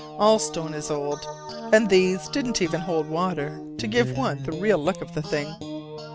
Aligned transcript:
All 0.17 0.39
stone 0.39 0.73
is 0.73 0.89
old: 0.89 1.19
and 1.71 1.87
these 1.87 2.27
didn't 2.29 2.59
even 2.63 2.81
hold 2.81 3.07
water 3.07 3.61
to 3.77 3.85
give 3.85 4.17
one 4.17 4.41
the 4.41 4.53
real 4.53 4.79
look 4.79 4.99
of 4.99 5.13
the 5.13 5.21
thing. 5.21 5.53